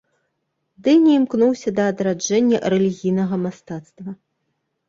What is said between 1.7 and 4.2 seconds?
да адраджэння рэлігійнага мастацтва.